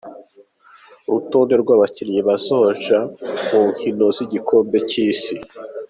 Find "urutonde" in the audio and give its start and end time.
1.09-1.53